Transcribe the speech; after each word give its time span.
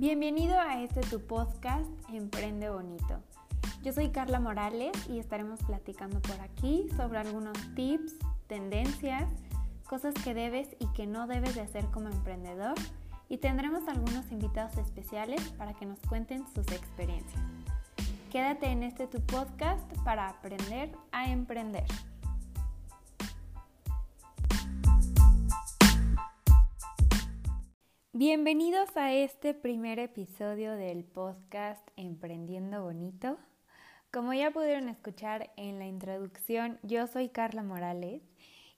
Bienvenido 0.00 0.58
a 0.58 0.82
este 0.82 1.02
tu 1.02 1.20
podcast 1.20 1.86
Emprende 2.08 2.70
Bonito. 2.70 3.22
Yo 3.82 3.92
soy 3.92 4.08
Carla 4.08 4.40
Morales 4.40 4.92
y 5.10 5.18
estaremos 5.18 5.60
platicando 5.62 6.22
por 6.22 6.40
aquí 6.40 6.86
sobre 6.96 7.18
algunos 7.18 7.52
tips, 7.74 8.14
tendencias, 8.46 9.30
cosas 9.86 10.14
que 10.14 10.32
debes 10.32 10.74
y 10.78 10.86
que 10.94 11.06
no 11.06 11.26
debes 11.26 11.54
de 11.54 11.60
hacer 11.60 11.84
como 11.88 12.08
emprendedor 12.08 12.76
y 13.28 13.36
tendremos 13.36 13.88
algunos 13.88 14.32
invitados 14.32 14.78
especiales 14.78 15.42
para 15.58 15.74
que 15.74 15.84
nos 15.84 16.00
cuenten 16.00 16.46
sus 16.46 16.66
experiencias. 16.68 17.42
Quédate 18.32 18.68
en 18.68 18.84
este 18.84 19.06
tu 19.06 19.20
podcast 19.20 19.86
para 20.02 20.30
aprender 20.30 20.92
a 21.12 21.30
emprender. 21.30 21.84
Bienvenidos 28.22 28.98
a 28.98 29.14
este 29.14 29.54
primer 29.54 29.98
episodio 29.98 30.76
del 30.76 31.04
podcast 31.04 31.80
Emprendiendo 31.96 32.82
Bonito. 32.82 33.38
Como 34.12 34.34
ya 34.34 34.50
pudieron 34.50 34.90
escuchar 34.90 35.50
en 35.56 35.78
la 35.78 35.86
introducción, 35.86 36.78
yo 36.82 37.06
soy 37.06 37.30
Carla 37.30 37.62
Morales 37.62 38.20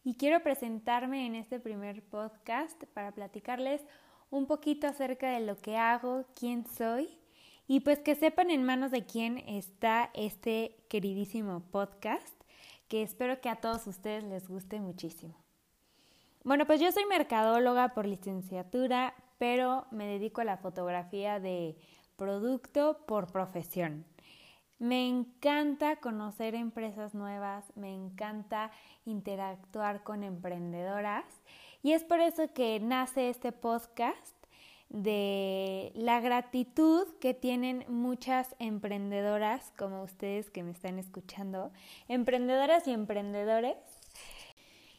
y 0.04 0.14
quiero 0.14 0.44
presentarme 0.44 1.26
en 1.26 1.34
este 1.34 1.58
primer 1.58 2.04
podcast 2.04 2.84
para 2.94 3.10
platicarles 3.10 3.80
un 4.30 4.46
poquito 4.46 4.86
acerca 4.86 5.32
de 5.32 5.44
lo 5.44 5.56
que 5.56 5.76
hago, 5.76 6.24
quién 6.38 6.64
soy 6.64 7.08
y 7.66 7.80
pues 7.80 7.98
que 7.98 8.14
sepan 8.14 8.48
en 8.48 8.62
manos 8.62 8.92
de 8.92 9.06
quién 9.06 9.38
está 9.38 10.10
este 10.14 10.76
queridísimo 10.88 11.64
podcast 11.72 12.40
que 12.86 13.02
espero 13.02 13.40
que 13.40 13.48
a 13.48 13.56
todos 13.56 13.88
ustedes 13.88 14.22
les 14.22 14.46
guste 14.46 14.78
muchísimo. 14.78 15.41
Bueno, 16.44 16.66
pues 16.66 16.80
yo 16.80 16.90
soy 16.90 17.04
mercadóloga 17.06 17.94
por 17.94 18.04
licenciatura, 18.04 19.14
pero 19.38 19.86
me 19.92 20.08
dedico 20.08 20.40
a 20.40 20.44
la 20.44 20.56
fotografía 20.56 21.38
de 21.38 21.76
producto 22.16 22.98
por 23.06 23.30
profesión. 23.30 24.04
Me 24.80 25.06
encanta 25.06 25.96
conocer 25.96 26.56
empresas 26.56 27.14
nuevas, 27.14 27.64
me 27.76 27.94
encanta 27.94 28.72
interactuar 29.04 30.02
con 30.02 30.24
emprendedoras 30.24 31.24
y 31.80 31.92
es 31.92 32.02
por 32.02 32.18
eso 32.18 32.52
que 32.52 32.80
nace 32.80 33.28
este 33.28 33.52
podcast 33.52 34.36
de 34.88 35.92
la 35.94 36.20
gratitud 36.20 37.06
que 37.20 37.34
tienen 37.34 37.84
muchas 37.86 38.56
emprendedoras 38.58 39.72
como 39.78 40.02
ustedes 40.02 40.50
que 40.50 40.64
me 40.64 40.72
están 40.72 40.98
escuchando, 40.98 41.70
emprendedoras 42.08 42.88
y 42.88 42.92
emprendedores 42.92 44.01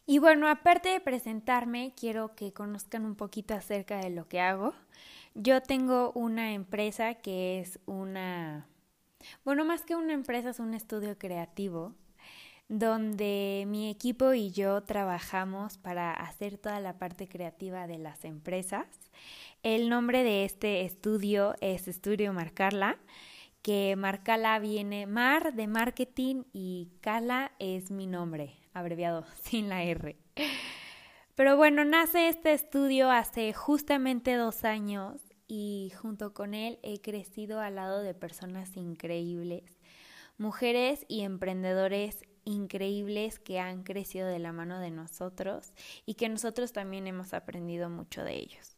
y 0.06 0.20
bueno, 0.20 0.48
aparte 0.48 0.90
de 0.90 1.00
presentarme, 1.00 1.94
quiero 1.96 2.36
que 2.36 2.54
conozcan 2.54 3.06
un 3.06 3.16
poquito 3.16 3.54
acerca 3.54 3.98
de 3.98 4.10
lo 4.10 4.28
que 4.28 4.40
hago. 4.40 4.74
Yo 5.36 5.62
tengo 5.62 6.12
una 6.14 6.54
empresa 6.54 7.16
que 7.16 7.60
es 7.60 7.80
una, 7.86 8.68
bueno, 9.46 9.66
más 9.66 9.84
que 9.84 9.96
una 9.96 10.14
empresa, 10.14 10.50
es 10.50 10.60
un 10.60 10.74
estudio 10.74 11.18
creativo 11.18 11.94
donde 12.70 13.66
mi 13.68 13.90
equipo 13.90 14.34
y 14.34 14.52
yo 14.52 14.82
trabajamos 14.84 15.78
para 15.78 16.12
hacer 16.12 16.58
toda 16.58 16.80
la 16.80 16.98
parte 16.98 17.28
creativa 17.28 17.88
de 17.88 17.98
las 17.98 18.26
empresas. 18.26 18.88
El 19.64 19.90
nombre 19.90 20.24
de 20.24 20.44
este 20.46 20.82
estudio 20.82 21.56
es 21.62 21.88
Estudio 21.88 22.34
Marcarla, 22.34 22.98
que 23.64 23.96
Marcala 23.96 24.60
viene 24.60 25.08
Mar 25.08 25.54
de 25.54 25.68
marketing 25.68 26.44
y 26.52 26.92
Cala 27.00 27.54
es 27.60 27.92
mi 27.92 28.08
nombre 28.08 28.58
abreviado 28.74 29.26
sin 29.42 29.70
la 29.70 29.84
R. 29.84 30.18
Pero 31.34 31.58
bueno, 31.58 31.86
nace 31.86 32.28
este 32.28 32.52
estudio 32.54 33.10
hace 33.10 33.54
justamente 33.54 34.36
dos 34.36 34.66
años 34.66 35.22
y 35.48 35.94
junto 36.00 36.34
con 36.34 36.54
él 36.54 36.78
he 36.84 37.02
crecido 37.02 37.62
al 37.62 37.76
lado 37.76 38.04
de 38.04 38.14
personas 38.14 38.76
increíbles, 38.76 39.80
mujeres 40.38 41.06
y 41.08 41.22
emprendedores 41.22 42.26
increíbles 42.44 43.40
que 43.40 43.60
han 43.60 43.84
crecido 43.84 44.28
de 44.28 44.40
la 44.40 44.52
mano 44.52 44.80
de 44.80 44.92
nosotros 44.92 45.74
y 46.06 46.16
que 46.16 46.28
nosotros 46.28 46.74
también 46.74 47.08
hemos 47.08 47.34
aprendido 47.34 47.90
mucho 47.90 48.26
de 48.26 48.36
ellos. 48.36 48.76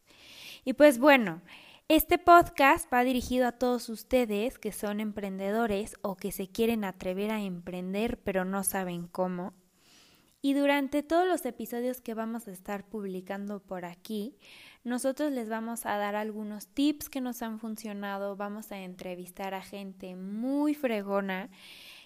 Y 0.64 0.74
pues 0.74 0.98
bueno, 0.98 1.42
este 1.88 2.18
podcast 2.18 2.92
va 2.92 3.04
dirigido 3.04 3.46
a 3.46 3.52
todos 3.52 3.88
ustedes 3.88 4.58
que 4.58 4.72
son 4.72 5.00
emprendedores 5.00 5.94
o 6.02 6.16
que 6.16 6.32
se 6.32 6.48
quieren 6.48 6.84
atrever 6.84 7.30
a 7.30 7.40
emprender 7.40 8.18
pero 8.18 8.44
no 8.44 8.64
saben 8.64 9.06
cómo 9.06 9.54
y 10.46 10.54
durante 10.54 11.02
todos 11.02 11.26
los 11.26 11.44
episodios 11.44 12.00
que 12.00 12.14
vamos 12.14 12.46
a 12.46 12.52
estar 12.52 12.84
publicando 12.88 13.58
por 13.58 13.84
aquí, 13.84 14.36
nosotros 14.84 15.32
les 15.32 15.48
vamos 15.48 15.86
a 15.86 15.96
dar 15.96 16.14
algunos 16.14 16.68
tips 16.68 17.08
que 17.08 17.20
nos 17.20 17.42
han 17.42 17.58
funcionado, 17.58 18.36
vamos 18.36 18.70
a 18.70 18.78
entrevistar 18.78 19.54
a 19.54 19.60
gente 19.60 20.14
muy 20.14 20.74
fregona. 20.74 21.50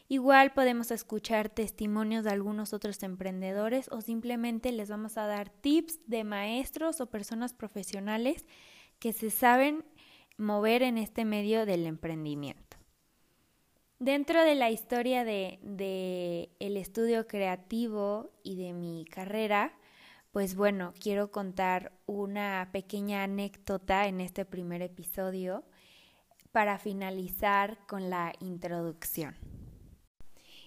Igual 0.09 0.55
podemos 0.55 0.91
escuchar 0.91 1.51
testimonios 1.51 2.25
de 2.25 2.31
algunos 2.31 2.73
otros 2.73 3.03
emprendedores 3.03 3.89
o 3.93 4.01
simplemente 4.01 4.73
les 4.73 4.89
vamos 4.89 5.19
a 5.19 5.27
dar 5.27 5.51
tips 5.51 6.01
de 6.07 6.25
maestros 6.25 7.03
o 7.03 7.11
personas 7.11 7.53
profesionales 7.53 8.47
que 9.00 9.12
se 9.12 9.31
saben 9.31 9.84
mover 10.37 10.83
en 10.83 10.99
este 10.99 11.25
medio 11.25 11.66
del 11.66 11.87
emprendimiento. 11.87 12.77
Dentro 13.99 14.43
de 14.43 14.55
la 14.55 14.71
historia 14.71 15.25
de, 15.25 16.50
el 16.59 16.77
estudio 16.77 17.27
creativo 17.27 18.31
y 18.43 18.56
de 18.56 18.72
mi 18.72 19.05
carrera, 19.05 19.72
pues 20.33 20.55
bueno, 20.55 20.94
quiero 21.00 21.31
contar 21.31 21.93
una 22.06 22.71
pequeña 22.72 23.25
anécdota 23.25 24.06
en 24.06 24.21
este 24.21 24.44
primer 24.44 24.81
episodio 24.81 25.65
para 26.53 26.78
finalizar 26.78 27.78
con 27.87 28.09
la 28.09 28.33
introducción. 28.41 29.34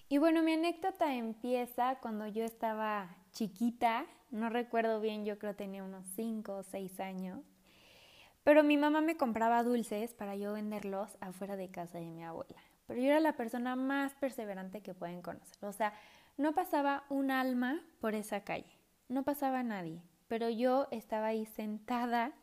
Y 0.09 0.17
bueno, 0.17 0.43
mi 0.43 0.53
anécdota 0.53 1.15
empieza 1.15 1.99
cuando 2.01 2.27
yo 2.27 2.43
estaba 2.43 3.15
chiquita, 3.31 4.05
no 4.29 4.49
recuerdo 4.49 5.01
bien, 5.01 5.25
yo 5.25 5.39
creo 5.39 5.55
tenía 5.55 5.83
unos 5.83 6.05
5 6.15 6.57
o 6.57 6.63
6 6.63 6.99
años, 6.99 7.39
pero 8.43 8.63
mi 8.63 8.77
mamá 8.77 9.01
me 9.01 9.17
compraba 9.17 9.63
dulces 9.63 10.13
para 10.13 10.35
yo 10.35 10.53
venderlos 10.53 11.17
afuera 11.21 11.55
de 11.55 11.69
casa 11.69 11.99
de 11.99 12.05
mi 12.05 12.23
abuela 12.23 12.61
pero 12.87 13.01
yo 13.01 13.07
era 13.07 13.19
la 13.19 13.35
persona 13.35 13.75
más 13.75 14.13
perseverante 14.15 14.81
que 14.81 14.93
pueden 14.93 15.21
conocer. 15.21 15.63
O 15.65 15.71
sea, 15.71 15.93
no 16.37 16.53
pasaba 16.53 17.03
un 17.09 17.31
alma 17.31 17.81
por 17.99 18.15
esa 18.15 18.43
calle, 18.43 18.77
no 19.07 19.23
pasaba 19.23 19.63
nadie, 19.63 20.01
pero 20.27 20.49
yo 20.49 20.87
estaba 20.91 21.27
ahí 21.27 21.45
sentada 21.45 22.33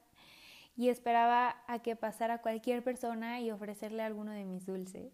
y 0.77 0.89
esperaba 0.89 1.63
a 1.67 1.81
que 1.81 1.97
pasara 1.97 2.41
cualquier 2.41 2.83
persona 2.83 3.41
y 3.41 3.51
ofrecerle 3.51 4.03
alguno 4.03 4.33
de 4.33 4.45
mis 4.45 4.65
dulces, 4.65 5.13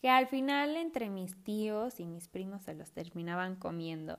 que 0.00 0.08
al 0.08 0.26
final 0.26 0.76
entre 0.76 1.10
mis 1.10 1.36
tíos 1.42 2.00
y 2.00 2.06
mis 2.06 2.28
primos 2.28 2.62
se 2.62 2.74
los 2.74 2.92
terminaban 2.92 3.56
comiendo. 3.56 4.18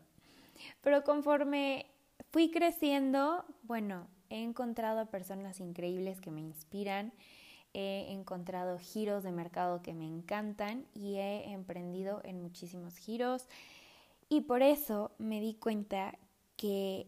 Pero 0.81 1.03
conforme 1.03 1.87
fui 2.31 2.51
creciendo, 2.51 3.45
bueno, 3.63 4.07
he 4.33 4.41
encontrado 4.41 4.99
a 4.99 5.05
personas 5.05 5.59
increíbles 5.59 6.19
que 6.19 6.31
me 6.31 6.41
inspiran, 6.41 7.13
he 7.75 8.11
encontrado 8.11 8.79
giros 8.79 9.23
de 9.23 9.31
mercado 9.31 9.83
que 9.83 9.93
me 9.93 10.07
encantan 10.07 10.87
y 10.95 11.17
he 11.17 11.51
emprendido 11.51 12.19
en 12.23 12.41
muchísimos 12.41 12.97
giros. 12.97 13.47
Y 14.29 14.41
por 14.41 14.63
eso 14.63 15.11
me 15.19 15.39
di 15.39 15.53
cuenta 15.53 16.17
que 16.57 17.07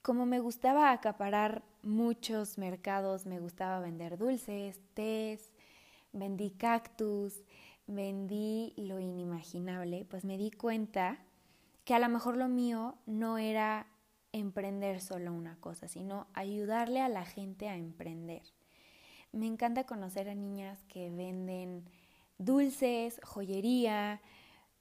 como 0.00 0.24
me 0.24 0.40
gustaba 0.40 0.90
acaparar 0.90 1.62
muchos 1.82 2.56
mercados, 2.56 3.26
me 3.26 3.40
gustaba 3.40 3.80
vender 3.80 4.16
dulces, 4.16 4.80
tés, 4.94 5.52
vendí 6.12 6.50
cactus, 6.50 7.42
vendí 7.86 8.72
lo 8.78 9.00
inimaginable, 9.00 10.06
pues 10.08 10.24
me 10.24 10.38
di 10.38 10.50
cuenta 10.50 11.18
que 11.84 11.92
a 11.92 11.98
lo 11.98 12.08
mejor 12.08 12.38
lo 12.38 12.48
mío 12.48 12.94
no 13.04 13.36
era 13.36 13.86
emprender 14.34 15.00
solo 15.00 15.32
una 15.32 15.56
cosa, 15.60 15.86
sino 15.86 16.26
ayudarle 16.34 17.00
a 17.00 17.08
la 17.08 17.24
gente 17.24 17.68
a 17.68 17.76
emprender. 17.76 18.42
Me 19.30 19.46
encanta 19.46 19.84
conocer 19.84 20.28
a 20.28 20.34
niñas 20.34 20.82
que 20.88 21.08
venden 21.10 21.84
dulces, 22.38 23.20
joyería. 23.22 24.20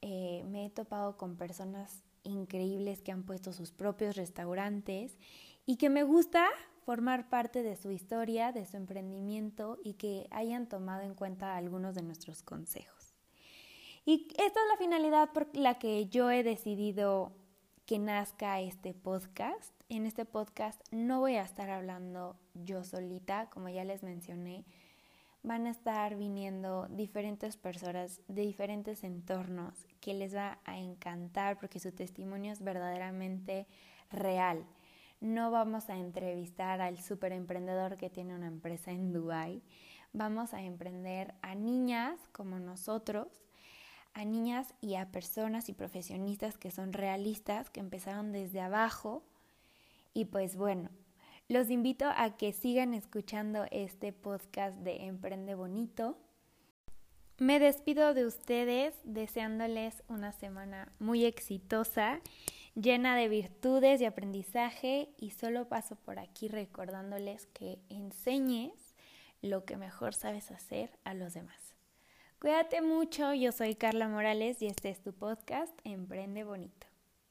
Eh, 0.01 0.43
me 0.47 0.65
he 0.65 0.69
topado 0.71 1.17
con 1.17 1.37
personas 1.37 2.03
increíbles 2.23 3.01
que 3.01 3.11
han 3.11 3.23
puesto 3.23 3.53
sus 3.53 3.71
propios 3.71 4.15
restaurantes 4.15 5.17
y 5.67 5.77
que 5.77 5.89
me 5.89 6.01
gusta 6.03 6.47
formar 6.83 7.29
parte 7.29 7.61
de 7.61 7.75
su 7.75 7.91
historia, 7.91 8.51
de 8.51 8.65
su 8.65 8.75
emprendimiento 8.75 9.77
y 9.83 9.93
que 9.93 10.27
hayan 10.31 10.67
tomado 10.67 11.03
en 11.03 11.13
cuenta 11.13 11.55
algunos 11.55 11.93
de 11.93 12.01
nuestros 12.01 12.41
consejos. 12.41 13.13
Y 14.03 14.27
esta 14.31 14.59
es 14.59 14.67
la 14.71 14.77
finalidad 14.77 15.31
por 15.31 15.55
la 15.55 15.77
que 15.77 16.07
yo 16.07 16.31
he 16.31 16.43
decidido 16.43 17.31
que 17.85 17.99
nazca 17.99 18.61
este 18.61 18.93
podcast. 18.93 19.73
En 19.89 20.05
este 20.05 20.23
podcast 20.23 20.81
no 20.91 21.19
voy 21.19 21.35
a 21.35 21.43
estar 21.43 21.69
hablando 21.69 22.37
yo 22.53 22.83
solita, 22.83 23.49
como 23.49 23.67
ya 23.67 23.83
les 23.83 24.03
mencioné. 24.03 24.63
Van 25.43 25.67
a 25.67 25.71
estar 25.71 26.15
viniendo 26.15 26.87
diferentes 26.87 27.57
personas 27.57 28.21
de 28.29 28.43
diferentes 28.43 29.03
entornos 29.03 29.85
que 29.99 30.13
les 30.13 30.33
va 30.33 30.59
a 30.63 30.79
encantar 30.79 31.59
porque 31.59 31.79
su 31.79 31.91
testimonio 31.91 32.53
es 32.53 32.63
verdaderamente 32.63 33.67
real. 34.11 34.65
no 35.19 35.51
vamos 35.51 35.89
a 35.89 35.97
entrevistar 35.97 36.81
al 36.81 36.99
super 36.99 37.31
emprendedor 37.31 37.95
que 37.97 38.09
tiene 38.09 38.35
una 38.35 38.47
empresa 38.47 38.91
en 38.91 39.13
Dubai. 39.13 39.61
Vamos 40.11 40.53
a 40.53 40.61
emprender 40.61 41.33
a 41.41 41.55
niñas 41.55 42.19
como 42.33 42.59
nosotros, 42.59 43.42
a 44.13 44.25
niñas 44.25 44.73
y 44.81 44.95
a 44.95 45.11
personas 45.11 45.69
y 45.69 45.73
profesionistas 45.73 46.57
que 46.57 46.71
son 46.71 46.93
realistas, 46.93 47.69
que 47.69 47.79
empezaron 47.79 48.31
desde 48.31 48.61
abajo. 48.61 49.23
Y 50.13 50.25
pues 50.25 50.55
bueno, 50.55 50.89
los 51.49 51.69
invito 51.69 52.05
a 52.05 52.37
que 52.37 52.53
sigan 52.53 52.93
escuchando 52.93 53.65
este 53.71 54.13
podcast 54.13 54.77
de 54.79 55.05
Emprende 55.05 55.55
Bonito. 55.55 56.17
Me 57.37 57.59
despido 57.59 58.13
de 58.13 58.25
ustedes 58.25 58.93
deseándoles 59.03 60.03
una 60.07 60.31
semana 60.31 60.91
muy 60.99 61.25
exitosa, 61.25 62.21
llena 62.75 63.15
de 63.15 63.27
virtudes 63.27 63.99
y 64.01 64.05
aprendizaje 64.05 65.09
y 65.17 65.31
solo 65.31 65.67
paso 65.67 65.95
por 65.95 66.19
aquí 66.19 66.47
recordándoles 66.47 67.47
que 67.47 67.79
enseñes 67.89 68.95
lo 69.41 69.65
que 69.65 69.77
mejor 69.77 70.13
sabes 70.13 70.51
hacer 70.51 70.91
a 71.03 71.13
los 71.13 71.33
demás. 71.33 71.72
Cuídate 72.43 72.81
mucho, 72.81 73.33
yo 73.33 73.53
soy 73.53 73.73
Carla 73.73 74.09
Morales 74.09 74.61
y 74.61 74.65
este 74.65 74.89
es 74.89 75.01
tu 75.01 75.13
podcast 75.13 75.71
Emprende 75.85 76.43
Bonito. 76.43 76.92